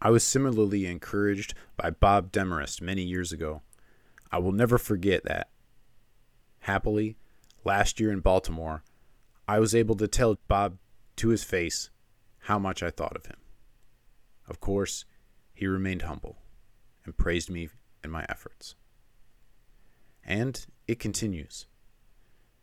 I 0.00 0.08
was 0.08 0.24
similarly 0.24 0.86
encouraged 0.86 1.52
by 1.76 1.90
Bob 1.90 2.32
Demarest 2.32 2.80
many 2.80 3.02
years 3.02 3.30
ago. 3.30 3.60
I 4.32 4.38
will 4.38 4.52
never 4.52 4.78
forget 4.78 5.24
that. 5.24 5.50
Happily, 6.60 7.18
last 7.62 8.00
year 8.00 8.10
in 8.10 8.20
Baltimore, 8.20 8.84
I 9.46 9.60
was 9.60 9.74
able 9.74 9.96
to 9.96 10.08
tell 10.08 10.38
Bob 10.48 10.78
to 11.16 11.28
his 11.28 11.44
face 11.44 11.90
how 12.44 12.58
much 12.58 12.82
I 12.82 12.88
thought 12.88 13.16
of 13.16 13.26
him. 13.26 13.36
Of 14.48 14.60
course, 14.60 15.04
he 15.52 15.66
remained 15.66 16.02
humble 16.02 16.38
and 17.04 17.18
praised 17.18 17.50
me 17.50 17.68
and 18.02 18.12
my 18.12 18.26
efforts. 18.28 18.74
And 20.24 20.64
it 20.86 20.98
continues. 20.98 21.66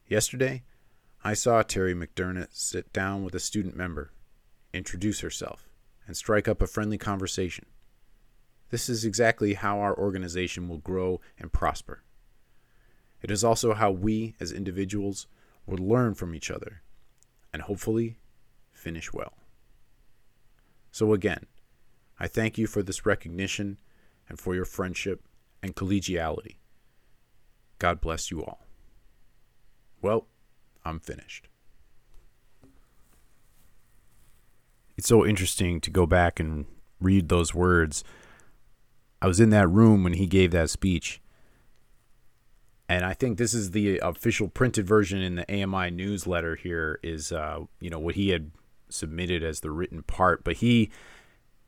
Yesterday, 0.07 0.63
I 1.23 1.33
saw 1.33 1.61
Terry 1.61 1.93
McDermott 1.93 2.49
sit 2.51 2.91
down 2.93 3.23
with 3.23 3.35
a 3.35 3.39
student 3.39 3.75
member, 3.75 4.11
introduce 4.73 5.19
herself, 5.19 5.69
and 6.07 6.15
strike 6.15 6.47
up 6.47 6.61
a 6.61 6.67
friendly 6.67 6.97
conversation. 6.97 7.65
This 8.69 8.87
is 8.87 9.03
exactly 9.03 9.55
how 9.55 9.79
our 9.79 9.97
organization 9.97 10.67
will 10.67 10.77
grow 10.77 11.19
and 11.37 11.51
prosper. 11.51 12.03
It 13.21 13.31
is 13.31 13.43
also 13.43 13.73
how 13.73 13.91
we, 13.91 14.35
as 14.39 14.51
individuals, 14.51 15.27
will 15.65 15.77
learn 15.77 16.13
from 16.13 16.33
each 16.33 16.49
other 16.49 16.81
and 17.51 17.63
hopefully 17.63 18.17
finish 18.71 19.11
well. 19.11 19.33
So, 20.91 21.13
again, 21.13 21.45
I 22.19 22.27
thank 22.27 22.57
you 22.57 22.67
for 22.67 22.81
this 22.81 23.05
recognition 23.05 23.77
and 24.27 24.39
for 24.39 24.55
your 24.55 24.65
friendship 24.65 25.23
and 25.61 25.75
collegiality. 25.75 26.57
God 27.77 28.01
bless 28.01 28.29
you 28.29 28.43
all. 28.43 28.65
Well, 30.01 30.27
I'm 30.85 30.99
finished. 30.99 31.47
It's 34.97 35.07
so 35.07 35.25
interesting 35.25 35.79
to 35.81 35.89
go 35.89 36.05
back 36.05 36.39
and 36.39 36.65
read 36.99 37.29
those 37.29 37.53
words. 37.53 38.03
I 39.21 39.27
was 39.27 39.39
in 39.39 39.49
that 39.51 39.69
room 39.69 40.03
when 40.03 40.13
he 40.13 40.27
gave 40.27 40.51
that 40.51 40.69
speech. 40.69 41.21
And 42.89 43.05
I 43.05 43.13
think 43.13 43.37
this 43.37 43.53
is 43.53 43.71
the 43.71 43.99
official 43.99 44.47
printed 44.47 44.87
version 44.87 45.21
in 45.21 45.35
the 45.35 45.63
AMI 45.63 45.91
newsletter 45.91 46.55
here 46.55 46.99
is 47.03 47.31
uh, 47.31 47.61
you 47.79 47.89
know 47.89 47.99
what 47.99 48.15
he 48.15 48.29
had 48.29 48.51
submitted 48.89 49.43
as 49.43 49.59
the 49.59 49.71
written 49.71 50.01
part, 50.03 50.43
but 50.43 50.57
he 50.57 50.89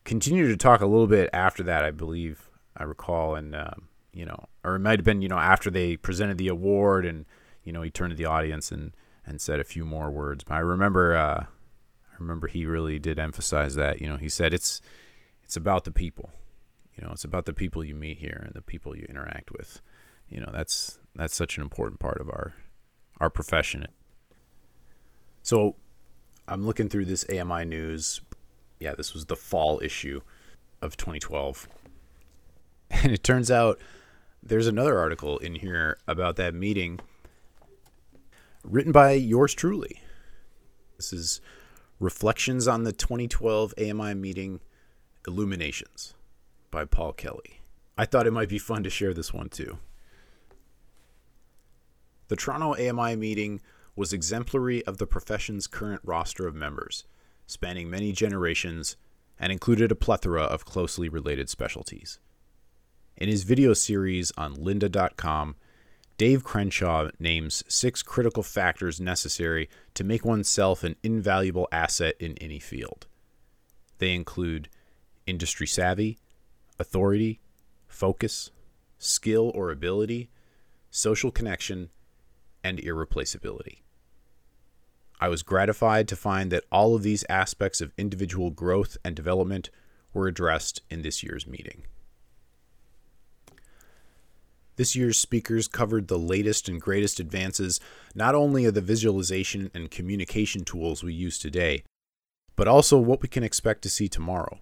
continued 0.04 0.48
to 0.48 0.58
talk 0.58 0.82
a 0.82 0.88
little 0.88 1.08
bit 1.08 1.30
after 1.32 1.62
that, 1.64 1.86
I 1.86 1.92
believe 1.92 2.50
I 2.78 2.84
recall, 2.84 3.36
and 3.36 3.56
um, 3.56 3.88
you 4.14 4.26
know, 4.26 4.46
or 4.64 4.76
it 4.76 4.80
might 4.80 5.00
have 5.00 5.06
been 5.06 5.22
you 5.22 5.30
know 5.30 5.38
after 5.38 5.70
they 5.70 5.98
presented 5.98 6.38
the 6.38 6.48
award, 6.48 7.06
and 7.06 7.26
you 7.64 7.72
know 7.72 7.82
he 7.82 7.90
turned 7.90 8.12
to 8.12 8.18
the 8.18 8.26
audience 8.26 8.72
and 8.72 8.94
and 9.26 9.40
said 9.40 9.60
a 9.60 9.64
few 9.64 9.86
more 9.86 10.10
words. 10.10 10.44
But 10.44 10.56
I 10.56 10.60
remember, 10.60 11.16
uh, 11.16 11.46
I 11.46 12.16
remember 12.20 12.48
he 12.48 12.66
really 12.66 13.00
did 13.00 13.20
emphasize 13.20 13.76
that. 13.76 14.02
You 14.02 14.10
know, 14.10 14.18
he 14.18 14.30
said 14.30 14.54
it's 14.54 14.82
it's 15.44 15.56
about 15.56 15.84
the 15.84 15.92
people. 15.92 16.32
You 16.96 17.06
know, 17.06 17.12
it's 17.14 17.24
about 17.24 17.46
the 17.46 17.54
people 17.54 17.84
you 17.84 17.96
meet 17.96 18.20
here 18.20 18.42
and 18.46 18.54
the 18.54 18.62
people 18.62 18.96
you 18.96 19.06
interact 19.10 19.52
with. 19.52 19.82
You 20.30 20.42
know, 20.42 20.50
that's 20.54 21.00
that's 21.16 21.36
such 21.36 21.58
an 21.58 21.64
important 21.64 22.00
part 22.00 22.20
of 22.20 22.30
our 22.30 22.54
our 23.20 23.30
profession. 23.30 23.88
So, 25.44 25.76
I'm 26.48 26.66
looking 26.66 26.90
through 26.90 27.06
this 27.06 27.26
AMI 27.30 27.66
news. 27.66 28.22
Yeah, 28.80 28.94
this 28.96 29.14
was 29.14 29.26
the 29.26 29.36
fall 29.36 29.80
issue 29.84 30.22
of 30.82 30.98
2012. 30.98 31.68
And 33.04 33.12
it 33.12 33.24
turns 33.24 33.50
out 33.50 33.80
there's 34.44 34.68
another 34.68 35.00
article 35.00 35.38
in 35.38 35.56
here 35.56 35.98
about 36.08 36.36
that 36.36 36.54
meeting 36.54 37.00
written 38.64 38.92
by 38.92 39.14
yours 39.14 39.54
truly. 39.54 40.02
This 40.98 41.14
is 41.14 41.42
Reflections 42.00 42.68
on 42.68 42.84
the 42.84 42.92
2012 42.92 43.76
AMI 43.78 44.16
Meeting 44.16 44.60
Illuminations 45.28 46.16
by 46.70 46.84
Paul 46.86 47.14
Kelly. 47.14 47.62
I 47.98 48.06
thought 48.06 48.28
it 48.28 48.34
might 48.34 48.50
be 48.50 48.60
fun 48.60 48.84
to 48.84 48.90
share 48.90 49.14
this 49.14 49.34
one 49.34 49.50
too. 49.50 49.78
The 52.28 52.36
Toronto 52.36 52.74
AMI 52.76 53.16
meeting 53.16 53.62
was 53.96 54.14
exemplary 54.14 54.84
of 54.86 54.98
the 54.98 55.08
profession's 55.08 55.68
current 55.68 56.02
roster 56.04 56.48
of 56.48 56.56
members, 56.56 57.06
spanning 57.46 57.90
many 57.90 58.12
generations, 58.12 58.96
and 59.40 59.52
included 59.52 59.92
a 59.92 59.96
plethora 59.96 60.44
of 60.44 60.66
closely 60.66 61.10
related 61.10 61.50
specialties. 61.50 62.20
In 63.18 63.30
his 63.30 63.44
video 63.44 63.74
series 63.74 64.32
on 64.38 64.56
lynda.com, 64.56 65.56
Dave 66.18 66.44
Crenshaw 66.44 67.10
names 67.20 67.64
six 67.68 68.04
critical 68.04 68.44
factors 68.44 69.00
necessary 69.00 69.70
to 69.94 70.04
make 70.04 70.24
oneself 70.24 70.84
an 70.84 70.96
invaluable 71.04 71.68
asset 71.72 72.16
in 72.20 72.38
any 72.40 72.60
field. 72.60 73.08
They 73.98 74.14
include 74.14 74.70
industry 75.26 75.68
savvy, 75.68 76.20
authority, 76.80 77.40
focus, 77.88 78.52
skill 78.98 79.52
or 79.56 79.72
ability, 79.72 80.30
social 80.90 81.32
connection, 81.32 81.90
and 82.64 82.80
irreplaceability. 82.80 83.82
I 85.20 85.28
was 85.28 85.44
gratified 85.44 86.08
to 86.08 86.16
find 86.16 86.52
that 86.52 86.64
all 86.72 86.96
of 86.96 87.04
these 87.04 87.26
aspects 87.30 87.82
of 87.82 87.94
individual 87.98 88.50
growth 88.50 88.98
and 89.06 89.16
development 89.16 89.70
were 90.14 90.28
addressed 90.28 90.82
in 90.90 91.04
this 91.04 91.22
year's 91.22 91.46
meeting. 91.46 91.84
This 94.82 94.96
year's 94.96 95.20
speakers 95.20 95.68
covered 95.68 96.08
the 96.08 96.18
latest 96.18 96.68
and 96.68 96.82
greatest 96.82 97.20
advances 97.20 97.80
not 98.16 98.34
only 98.34 98.66
of 98.66 98.74
the 98.74 98.82
visualization 98.82 99.70
and 99.76 99.92
communication 99.92 100.66
tools 100.66 101.04
we 101.04 101.14
use 101.14 101.38
today, 101.38 101.84
but 102.56 102.68
also 102.68 102.98
what 102.98 103.22
we 103.22 103.28
can 103.28 103.44
expect 103.44 103.84
to 103.84 103.90
see 103.90 104.08
tomorrow. 104.08 104.58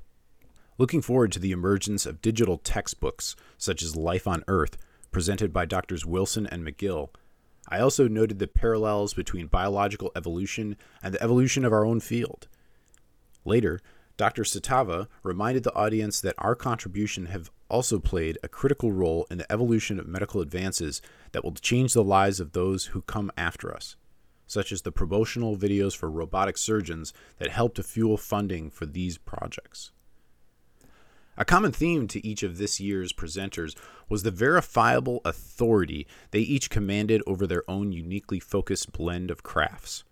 Looking 0.78 1.02
forward 1.02 1.32
to 1.32 1.40
the 1.40 1.54
emergence 1.54 2.06
of 2.06 2.22
digital 2.22 2.58
textbooks 2.58 3.38
such 3.58 3.82
as 3.82 3.96
Life 3.96 4.28
on 4.28 4.44
Earth, 4.50 4.76
presented 5.10 5.54
by 5.54 5.64
Drs. 5.64 6.06
Wilson 6.06 6.46
and 6.48 6.68
McGill. 6.68 7.12
I 7.70 7.80
also 7.80 8.10
noted 8.10 8.40
the 8.40 8.48
parallels 8.48 9.14
between 9.14 9.48
biological 9.48 10.12
evolution 10.18 10.76
and 11.02 11.14
the 11.14 11.24
evolution 11.24 11.64
of 11.64 11.72
our 11.72 11.86
own 11.86 12.02
field. 12.02 12.50
Later, 13.46 13.80
Dr. 14.20 14.44
Satava 14.44 15.08
reminded 15.24 15.64
the 15.64 15.74
audience 15.74 16.20
that 16.20 16.36
our 16.40 16.54
contribution 16.54 17.28
have 17.28 17.50
also 17.70 18.00
played 18.00 18.38
a 18.44 18.50
critical 18.50 18.92
role 18.92 19.26
in 19.32 19.38
the 19.38 19.50
evolution 19.50 19.98
of 19.98 20.10
medical 20.10 20.42
advances 20.42 21.02
that 21.32 21.42
will 21.42 21.54
change 21.54 21.94
the 21.94 22.04
lives 22.04 22.42
of 22.42 22.52
those 22.52 22.88
who 22.88 23.02
come 23.04 23.32
after 23.38 23.74
us, 23.74 23.96
such 24.46 24.74
as 24.74 24.82
the 24.82 24.92
promotional 24.92 25.56
videos 25.56 25.96
for 25.96 26.12
robotic 26.12 26.58
surgeons 26.58 27.14
that 27.38 27.52
help 27.52 27.74
to 27.76 27.82
fuel 27.82 28.18
funding 28.18 28.70
for 28.70 28.86
these 28.86 29.18
projects. 29.18 29.94
A 31.38 31.46
common 31.46 31.72
theme 31.72 32.06
to 32.10 32.28
each 32.28 32.44
of 32.44 32.58
this 32.58 32.82
year's 32.82 33.14
presenters 33.14 33.74
was 34.10 34.24
the 34.24 34.32
verifiable 34.32 35.22
authority 35.24 36.06
they 36.32 36.42
each 36.42 36.70
commanded 36.70 37.24
over 37.26 37.48
their 37.48 37.64
own 37.72 37.94
uniquely 37.94 38.42
focused 38.42 38.92
blend 38.92 39.32
of 39.32 39.44
crafts 39.44 40.04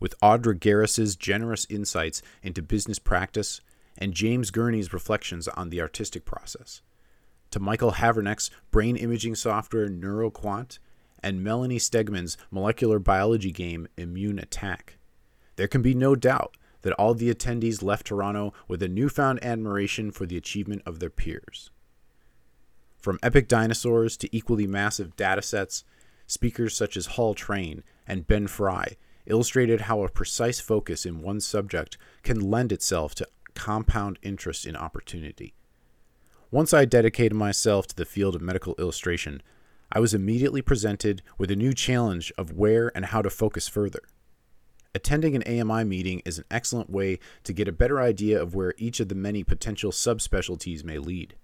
with 0.00 0.18
Audra 0.20 0.58
Geras's 0.58 1.16
generous 1.16 1.66
insights 1.68 2.22
into 2.42 2.62
business 2.62 2.98
practice 2.98 3.60
and 3.96 4.14
James 4.14 4.50
Gurney's 4.50 4.92
reflections 4.92 5.48
on 5.48 5.70
the 5.70 5.80
artistic 5.80 6.24
process, 6.24 6.82
to 7.50 7.60
Michael 7.60 7.92
Haverneck's 7.92 8.50
brain 8.70 8.96
imaging 8.96 9.34
software 9.34 9.88
NeuroQuant 9.88 10.78
and 11.22 11.42
Melanie 11.42 11.78
Stegman's 11.78 12.36
molecular 12.50 12.98
biology 12.98 13.50
game 13.50 13.88
Immune 13.96 14.38
Attack. 14.38 14.98
There 15.56 15.68
can 15.68 15.82
be 15.82 15.94
no 15.94 16.14
doubt 16.14 16.56
that 16.82 16.92
all 16.92 17.14
the 17.14 17.34
attendees 17.34 17.82
left 17.82 18.06
Toronto 18.06 18.52
with 18.68 18.82
a 18.82 18.88
newfound 18.88 19.42
admiration 19.42 20.12
for 20.12 20.26
the 20.26 20.36
achievement 20.36 20.82
of 20.86 21.00
their 21.00 21.10
peers. 21.10 21.70
From 22.98 23.18
epic 23.22 23.48
dinosaurs 23.48 24.16
to 24.18 24.36
equally 24.36 24.66
massive 24.66 25.16
datasets, 25.16 25.82
speakers 26.26 26.76
such 26.76 26.96
as 26.96 27.06
Hall 27.06 27.34
Train 27.34 27.82
and 28.06 28.26
Ben 28.26 28.46
Fry 28.46 28.96
illustrated 29.28 29.82
how 29.82 30.02
a 30.02 30.08
precise 30.08 30.60
focus 30.60 31.06
in 31.06 31.22
one 31.22 31.40
subject 31.40 31.96
can 32.22 32.50
lend 32.50 32.72
itself 32.72 33.14
to 33.16 33.28
compound 33.54 34.18
interest 34.22 34.66
in 34.66 34.76
opportunity. 34.76 35.54
Once 36.50 36.72
I 36.72 36.84
dedicated 36.84 37.34
myself 37.34 37.86
to 37.88 37.96
the 37.96 38.04
field 38.04 38.34
of 38.34 38.42
medical 38.42 38.74
illustration, 38.78 39.42
I 39.92 40.00
was 40.00 40.14
immediately 40.14 40.62
presented 40.62 41.22
with 41.38 41.50
a 41.50 41.56
new 41.56 41.72
challenge 41.72 42.32
of 42.38 42.52
where 42.52 42.90
and 42.94 43.06
how 43.06 43.22
to 43.22 43.30
focus 43.30 43.68
further. 43.68 44.02
Attending 44.94 45.36
an 45.36 45.42
AMI 45.42 45.84
meeting 45.84 46.22
is 46.24 46.38
an 46.38 46.44
excellent 46.50 46.90
way 46.90 47.18
to 47.44 47.52
get 47.52 47.68
a 47.68 47.72
better 47.72 48.00
idea 48.00 48.40
of 48.40 48.54
where 48.54 48.74
each 48.78 49.00
of 49.00 49.08
the 49.08 49.14
many 49.14 49.44
potential 49.44 49.92
subspecialties 49.92 50.82
may 50.82 50.98
lead. 50.98 51.36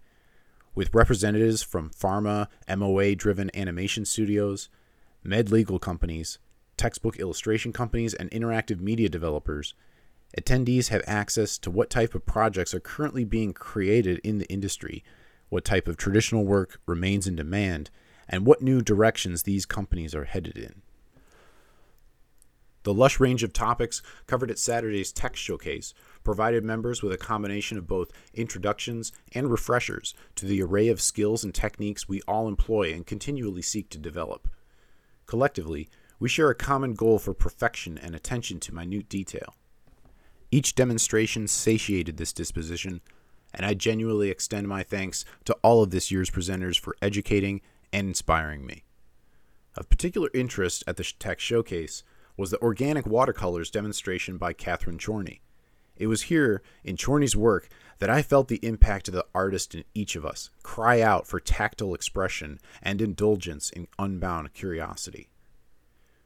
With 0.75 0.95
representatives 0.95 1.62
from 1.62 1.91
pharma, 1.91 2.49
MOA 2.69 3.14
driven 3.14 3.50
animation 3.55 4.05
studios, 4.05 4.69
med 5.23 5.50
legal 5.50 5.79
companies, 5.79 6.38
textbook 6.76 7.19
illustration 7.19 7.73
companies, 7.73 8.14
and 8.14 8.31
interactive 8.31 8.81
media 8.81 9.09
developers, 9.09 9.75
attendees 10.38 10.88
have 10.88 11.02
access 11.07 11.59
to 11.59 11.71
what 11.71 11.90
type 11.90 12.14
of 12.14 12.26
projects 12.26 12.75
are 12.75 12.81
currently 12.81 13.25
being 13.25 13.52
created 13.52 14.19
in 14.25 14.38
the 14.38 14.50
industry, 14.50 15.04
what 15.49 15.64
type 15.64 15.87
of 15.88 15.97
traditional 15.97 16.45
work 16.45 16.81
remains 16.87 17.26
in 17.26 17.37
demand, 17.37 17.90
and 18.28 18.47
what 18.47 18.62
new 18.62 18.81
directions 18.81 19.43
these 19.43 19.66
companies 19.66 20.14
are 20.14 20.25
headed 20.25 20.57
in. 20.57 20.83
The 22.85 22.95
lush 22.95 23.19
range 23.19 23.43
of 23.43 23.54
topics 23.54 24.02
covered 24.26 24.50
at 24.50 24.59
Saturday's 24.59 25.11
Tech 25.11 25.37
Showcase 25.37 25.95
provided 26.23 26.62
members 26.64 27.02
with 27.02 27.12
a 27.12 27.19
combination 27.19 27.78
of 27.78 27.87
both 27.87 28.12
introductions 28.35 29.11
and 29.33 29.50
refreshers 29.50 30.14
to 30.37 30.45
the 30.45 30.62
array 30.62 30.88
of 30.88 31.00
skills 31.00 31.45
and 31.45 31.54
techniques 31.54 32.09
we 32.09 32.21
all 32.28 32.47
employ 32.47 32.93
and 32.93 33.07
continually 33.07 33.62
seek 33.62 33.88
to 33.88 33.99
develop. 33.99 34.49
Collectively, 35.25 35.88
we 36.25 36.31
share 36.31 36.49
a 36.49 36.54
common 36.54 36.95
goal 36.95 37.19
for 37.19 37.35
perfection 37.35 37.99
and 37.99 38.14
attention 38.14 38.59
to 38.59 38.75
minute 38.75 39.11
detail. 39.11 39.57
Each 40.50 40.75
demonstration 40.75 41.47
satiated 41.47 42.16
this 42.16 42.33
disposition, 42.33 43.02
and 43.52 43.66
I 43.66 43.75
genuinely 43.75 44.31
extend 44.31 44.66
my 44.66 44.83
thanks 44.83 45.26
to 45.45 45.52
all 45.62 45.83
of 45.83 45.90
this 45.90 46.11
year's 46.11 46.31
presenters 46.31 46.81
for 46.81 46.97
educating 47.02 47.61
and 47.93 48.09
inspiring 48.09 48.64
me. 48.64 48.85
Of 49.76 49.90
particular 49.90 50.31
interest 50.33 50.83
at 50.87 50.97
the 50.97 51.04
Tech 51.04 51.40
Showcase 51.40 52.02
was 52.38 52.50
the 52.50 52.62
organic 52.62 53.04
watercolors 53.04 53.71
demonstration 53.71 54.38
by 54.38 54.54
Catherine 54.54 54.99
Chorney. 54.99 55.43
It 55.95 56.07
was 56.07 56.23
here, 56.23 56.62
in 56.83 56.97
Chorney's 56.97 57.37
work, 57.37 57.69
that 57.99 58.09
I 58.09 58.23
felt 58.23 58.49
the 58.49 58.64
impact 58.66 59.09
of 59.09 59.14
the 59.14 59.26
artist 59.35 59.75
in 59.75 59.85
each 59.93 60.16
of 60.16 60.25
us 60.25 60.49
cry 60.62 61.02
out 61.02 61.26
for 61.26 61.38
tactile 61.38 61.93
expression 61.93 62.61
and 62.83 63.02
indulgence 63.02 63.69
in 63.69 63.88
unbound 63.99 64.54
curiosity. 64.54 65.28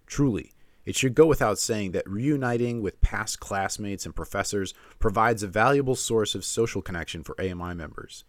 Truly, 0.08 0.52
it 0.86 0.96
should 0.96 1.14
go 1.14 1.26
without 1.26 1.58
saying 1.58 1.92
that 1.92 2.08
reuniting 2.08 2.80
with 2.80 3.02
past 3.02 3.40
classmates 3.40 4.06
and 4.06 4.16
professors 4.16 4.72
provides 4.98 5.42
a 5.42 5.48
valuable 5.48 5.94
source 5.94 6.34
of 6.34 6.46
social 6.46 6.80
connection 6.80 7.22
for 7.22 7.38
AMI 7.38 7.74
members. 7.74 8.24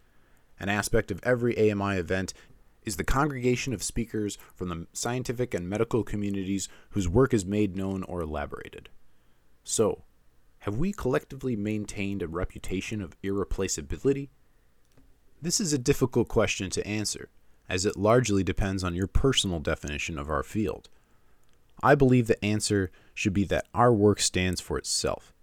An 0.60 0.68
aspect 0.68 1.10
of 1.10 1.22
every 1.24 1.58
AMI 1.58 1.96
event 1.96 2.34
is 2.84 2.98
the 2.98 3.06
congregation 3.06 3.74
of 3.74 3.82
speakers 3.82 4.38
from 4.56 4.68
the 4.68 4.88
scientific 4.92 5.54
and 5.54 5.70
medical 5.70 6.04
communities 6.04 6.68
whose 6.90 7.08
work 7.08 7.34
is 7.34 7.46
made 7.46 7.78
known 7.78 8.04
or 8.04 8.22
elaborated. 8.22 8.90
So, 9.64 10.04
have 10.60 10.78
we 10.78 10.92
collectively 10.92 11.56
maintained 11.56 12.22
a 12.22 12.28
reputation 12.28 13.02
of 13.02 13.16
irreplaceability? 13.24 14.30
This 15.42 15.62
is 15.62 15.72
a 15.72 15.78
difficult 15.78 16.28
question 16.28 16.70
to 16.72 16.86
answer, 16.86 17.30
as 17.70 17.86
it 17.86 17.96
largely 17.96 18.44
depends 18.44 18.84
on 18.84 18.96
your 18.96 19.08
personal 19.08 19.62
definition 19.62 20.20
of 20.20 20.30
our 20.30 20.44
field. 20.44 20.90
I 21.82 21.96
believe 21.96 22.28
the 22.28 22.44
answer 22.44 22.92
should 23.14 23.34
be 23.34 23.44
that 23.46 23.68
our 23.74 23.94
work 23.94 24.20
stands 24.20 24.62
for 24.62 24.78
itself. 24.78 25.34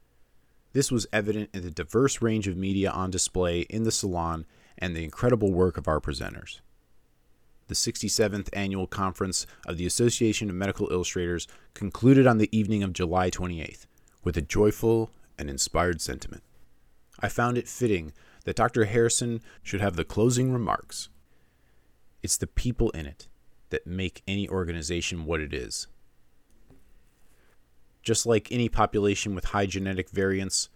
This 0.73 0.93
was 0.93 1.07
evident 1.13 1.51
in 1.55 1.63
the 1.63 1.71
diverse 1.71 2.21
range 2.21 2.47
of 2.47 2.57
media 2.57 2.91
on 2.91 3.11
display 3.11 3.61
in 3.63 3.85
the 3.85 3.91
salon 3.91 4.45
and 4.77 4.95
the 4.95 5.05
incredible 5.05 5.53
work 5.53 5.79
of 5.79 5.89
our 5.89 6.01
presenters. 6.01 6.61
The 7.69 7.75
67th 7.75 8.49
annual 8.53 8.87
conference 8.87 9.47
of 9.67 9.77
the 9.77 9.87
Association 9.87 10.51
of 10.51 10.55
Medical 10.55 10.93
Illustrators 10.93 11.49
concluded 11.75 12.27
on 12.27 12.39
the 12.39 12.55
evening 12.57 12.83
of 12.83 12.93
July 12.93 13.31
28th 13.31 13.87
with 14.23 14.37
a 14.37 14.43
joyful 14.43 15.11
and 15.39 15.49
inspired 15.49 16.01
sentiment. 16.01 16.43
I 17.21 17.29
found 17.29 17.57
it 17.57 17.69
fitting 17.69 18.13
that 18.45 18.57
Dr. 18.57 18.85
Harrison 18.85 19.41
should 19.63 19.81
have 19.81 19.97
the 19.97 20.05
closing 20.05 20.53
remarks. 20.53 21.09
It's 22.23 22.37
the 22.37 22.47
people 22.47 22.91
in 22.91 23.07
it 23.07 23.29
that 23.71 23.87
make 23.87 24.23
any 24.29 24.49
organization 24.49 25.25
what 25.25 25.41
it 25.41 25.53
is. 25.53 25.87
Just 28.07 28.25
like 28.25 28.53
any 28.53 28.69
population 28.69 29.35
with 29.35 29.47
high 29.47 29.67
genetic 29.67 30.11
variance, 30.11 30.69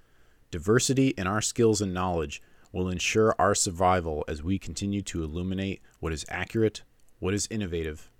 diversity 0.50 1.10
in 1.10 1.28
our 1.28 1.40
skills 1.40 1.80
and 1.80 1.94
knowledge 1.94 2.42
will 2.72 2.88
ensure 2.88 3.36
our 3.38 3.54
survival 3.54 4.24
as 4.26 4.42
we 4.42 4.58
continue 4.58 5.00
to 5.02 5.22
illuminate 5.22 5.80
what 6.00 6.12
is 6.12 6.26
accurate, 6.28 6.82
what 7.20 7.32
is 7.32 7.46
innovative, 7.48 8.10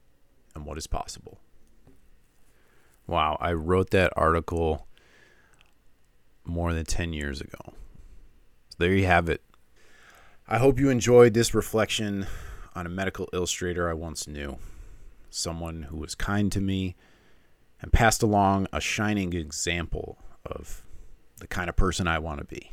and 0.54 0.64
what 0.64 0.78
is 0.78 0.86
possible. 0.86 1.40
Wow, 3.08 3.36
I 3.40 3.52
wrote 3.52 3.90
that 3.90 4.12
article 4.14 4.86
more 6.44 6.72
than 6.72 6.84
10 6.84 7.12
years 7.12 7.40
ago. 7.40 7.58
So 8.68 8.76
there 8.78 8.94
you 8.94 9.06
have 9.06 9.28
it. 9.28 9.42
I 10.46 10.58
hope 10.58 10.78
you 10.78 10.88
enjoyed 10.88 11.34
this 11.34 11.52
reflection 11.52 12.28
on 12.76 12.86
a 12.86 12.90
medical 12.90 13.28
illustrator 13.32 13.90
I 13.90 13.94
once 13.94 14.28
knew, 14.28 14.58
someone 15.30 15.88
who 15.90 15.96
was 15.96 16.14
kind 16.14 16.52
to 16.52 16.60
me 16.60 16.94
and 17.82 17.92
passed 17.92 18.22
along 18.22 18.66
a 18.72 18.80
shining 18.80 19.32
example 19.32 20.18
of 20.44 20.82
the 21.38 21.46
kind 21.46 21.68
of 21.68 21.76
person 21.76 22.06
I 22.06 22.18
want 22.18 22.38
to 22.40 22.44
be. 22.44 22.72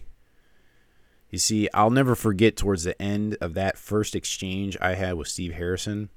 You 1.30 1.40
see, 1.40 1.68
I'll 1.74 1.90
never 1.90 2.16
forget 2.16 2.56
towards 2.56 2.84
the 2.84 3.00
end 3.02 3.38
of 3.42 3.54
that 3.56 3.78
first 3.78 4.16
exchange 4.16 4.78
I 4.80 4.96
had 4.96 5.16
with 5.16 5.28
Steve 5.28 5.54
Harrison 5.54 6.10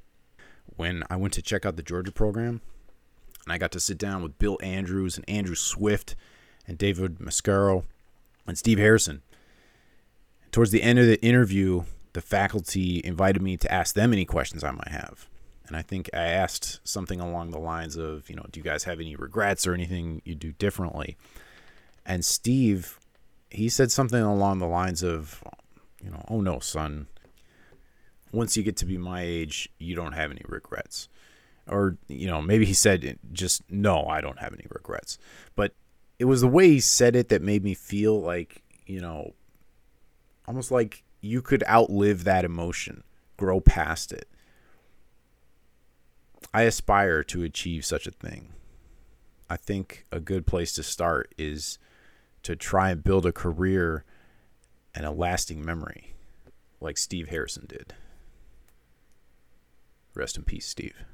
when 0.77 1.03
I 1.11 1.17
went 1.17 1.35
to 1.35 1.43
check 1.43 1.67
out 1.67 1.77
the 1.77 1.83
Georgia 1.83 2.13
program. 2.13 2.61
And 3.45 3.53
I 3.53 3.59
got 3.59 3.73
to 3.73 3.81
sit 3.81 3.99
down 3.99 4.23
with 4.23 4.39
Bill 4.39 4.59
Andrews 4.63 5.17
and 5.17 5.29
Andrew 5.29 5.55
Swift 5.55 6.15
and 6.67 6.79
David 6.79 7.19
Mascaro 7.19 7.85
and 8.47 8.59
Steve 8.59 8.79
Harrison. 8.79 9.23
Towards 10.53 10.71
the 10.71 10.83
end 10.83 10.99
of 10.99 11.07
the 11.07 11.21
interview, 11.25 11.85
the 12.13 12.21
faculty 12.21 13.01
invited 13.05 13.41
me 13.41 13.57
to 13.57 13.73
ask 13.73 13.95
them 13.95 14.13
any 14.13 14.25
questions 14.25 14.63
I 14.63 14.73
might 14.73 14.89
have 14.89 15.30
and 15.71 15.77
I 15.77 15.83
think 15.83 16.11
I 16.13 16.27
asked 16.27 16.81
something 16.83 17.21
along 17.21 17.53
the 17.53 17.61
lines 17.61 17.97
of, 17.97 18.29
you 18.29 18.35
know, 18.35 18.45
do 18.51 18.59
you 18.59 18.65
guys 18.65 18.83
have 18.85 18.99
any 18.99 19.15
regrets 19.15 19.69
or 19.69 19.73
anything 19.73 20.21
you 20.25 20.35
do 20.35 20.51
differently? 20.53 21.17
And 22.05 22.25
Steve, 22.25 22.99
he 23.51 23.69
said 23.69 23.93
something 23.93 24.21
along 24.21 24.59
the 24.59 24.67
lines 24.67 25.05
of, 25.05 25.45
you 26.03 26.11
know, 26.11 26.25
oh 26.29 26.41
no, 26.41 26.59
son, 26.59 27.07
once 28.33 28.57
you 28.57 28.65
get 28.65 28.77
to 28.79 28.85
be 28.85 28.99
my 28.99 29.23
age, 29.23 29.69
you 29.79 29.95
don't 29.95 30.15
have 30.15 30.33
any 30.33 30.43
regrets. 30.49 31.09
Or, 31.69 31.97
you 32.09 32.27
know, 32.27 32.43
maybe 32.43 32.67
he 32.67 32.75
said 32.75 33.21
just, 33.33 33.63
no, 33.71 34.07
I 34.07 34.21
don't 34.21 34.41
have 34.41 34.53
any 34.53 34.67
regrets. 34.71 35.19
But 35.55 35.73
it 36.19 36.25
was 36.25 36.41
the 36.41 36.49
way 36.49 36.67
he 36.67 36.81
said 36.81 37.15
it 37.15 37.29
that 37.29 37.43
made 37.43 37.63
me 37.63 37.75
feel 37.75 38.21
like, 38.21 38.65
you 38.87 39.01
know, 39.01 39.35
almost 40.49 40.73
like 40.73 41.05
you 41.21 41.41
could 41.41 41.63
outlive 41.69 42.25
that 42.25 42.45
emotion, 42.45 43.05
grow 43.37 43.61
past 43.61 44.11
it. 44.11 44.29
I 46.53 46.63
aspire 46.63 47.23
to 47.25 47.43
achieve 47.43 47.85
such 47.85 48.07
a 48.07 48.11
thing. 48.11 48.53
I 49.49 49.57
think 49.57 50.07
a 50.11 50.21
good 50.21 50.47
place 50.47 50.73
to 50.75 50.83
start 50.83 51.35
is 51.39 51.79
to 52.43 52.57
try 52.57 52.91
and 52.91 53.05
build 53.05 53.27
a 53.27 53.33
career 53.33 54.05
and 54.95 55.05
a 55.05 55.11
lasting 55.11 55.65
memory 55.65 56.15
like 56.81 56.99
Steve 56.99 57.29
Harrison 57.29 57.67
did. 57.69 57.95
Rest 60.15 60.37
in 60.37 60.45
peace, 60.45 60.67
Steve. 60.67 61.05